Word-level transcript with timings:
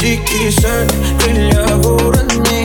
дикий 0.00 0.50
сад, 0.50 0.92
крылья 1.20 1.66
ворона 1.76 2.55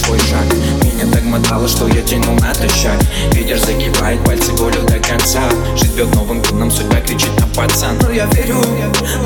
свой 0.00 0.18
шаг. 0.18 0.44
Меня 0.82 1.12
так 1.12 1.24
мотало, 1.24 1.68
что 1.68 1.88
я 1.88 2.02
тянул 2.02 2.34
на 2.36 2.48
натощак 2.48 2.98
Ветер 3.32 3.58
загибает 3.58 4.22
пальцы 4.24 4.52
болью 4.52 4.82
до 4.82 4.98
конца. 4.98 5.42
Жизнь 5.76 5.94
бьет 5.94 6.14
новым 6.14 6.42
гимном, 6.42 6.70
судьба 6.70 7.00
кричит 7.00 7.30
на 7.40 7.46
пацан. 7.48 7.98
Но 8.02 8.10
я 8.10 8.26
верю, 8.26 8.62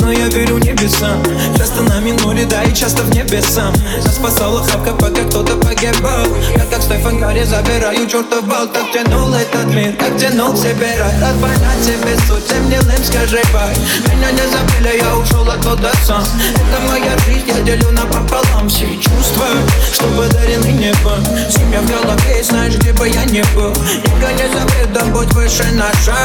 но 0.01 0.13
я 0.13 0.29
верю 0.29 0.59
небесам. 0.59 1.23
Часто 1.57 1.83
на 1.83 2.01
минуле 2.01 2.45
да 2.45 2.63
и 2.65 2.75
часто 2.75 3.03
в 3.03 3.11
небесам. 3.15 3.73
Нас 4.05 4.17
спасала 4.17 4.63
хапка, 4.63 4.93
пока 4.93 5.23
кто-то 5.25 5.57
погибал. 5.57 6.27
Я 6.57 6.65
как 6.71 6.83
Стефан 6.83 7.19
Гарри 7.19 7.45
забираю 7.45 8.07
чертов 8.07 8.47
бал. 8.47 8.67
Так 8.69 8.93
тянул 8.93 9.33
этот 9.33 9.67
мир, 9.75 9.95
так 9.99 10.17
тянул 10.19 10.53
к 10.53 10.57
себе 10.57 10.97
рай. 10.99 11.21
Рад 11.21 11.37
больна 11.37 11.75
тебе 11.83 12.17
суть, 12.27 12.45
а 12.51 12.55
тем 12.55 12.71
милым 12.71 13.05
скажи 13.05 13.41
бай. 13.53 13.75
Меня 14.09 14.31
не 14.33 14.47
забыли, 14.51 15.01
я 15.01 15.17
ушел 15.17 15.49
оттуда 15.49 15.93
сам 16.05 16.23
Это 16.23 16.81
моя 16.89 17.17
жизнь, 17.27 17.49
я 17.49 17.61
делю 17.63 17.91
напополам 17.93 18.69
Все 18.69 18.87
чувства 18.97 19.47
что 19.95 20.07
подарены 20.17 20.73
небо. 20.73 21.19
Семья 21.49 21.81
в 21.81 21.87
голове 21.87 22.41
и 22.41 22.43
знаешь, 22.43 22.75
где 22.77 22.93
бы 22.93 23.09
я 23.09 23.25
не 23.25 23.43
был. 23.55 23.73
Яга 24.05 24.33
не 24.33 24.49
заведом, 24.53 25.13
будь 25.13 25.33
выше 25.33 25.65
наша. 25.73 26.17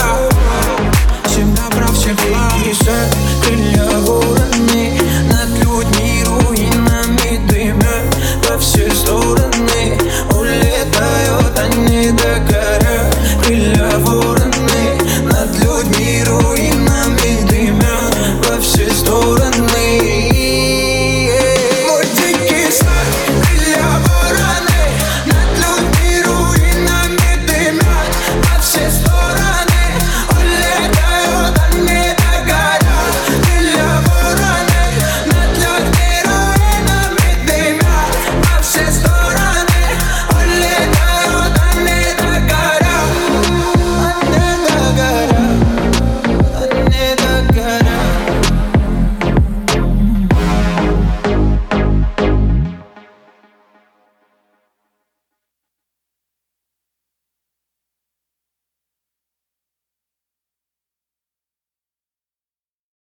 Всегда 1.26 1.70
прав, 1.70 1.94
всегда 1.94 2.50
и 2.66 2.74